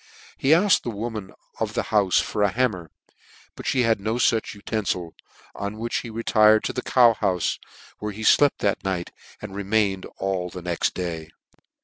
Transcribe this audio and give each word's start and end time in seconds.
He 0.35 0.49
afked 0.49 0.81
the 0.81 0.89
woman 0.89 1.31
of 1.59 1.75
the 1.75 1.83
houfe. 1.93 2.31
tor 2.31 2.41
a 2.41 2.49
hammer, 2.49 2.89
but 3.55 3.67
fhe 3.67 3.83
had 3.85 3.99
no 4.01 4.15
fuch 4.15 4.55
uten 4.55 4.83
fil 4.83 5.13
i 5.55 5.65
on 5.65 5.77
which 5.77 5.97
he 5.97 6.09
retired 6.09 6.63
to 6.63 6.73
the 6.73 6.81
cow 6.81 7.13
houfe, 7.21 7.59
where 7.99 8.11
he 8.11 8.23
flept 8.23 8.61
that 8.61 8.83
night, 8.83 9.11
and 9.43 9.53
remained 9.55 10.07
all 10.17 10.49
the 10.49 10.63
next 10.63 10.95
day. 10.95 11.29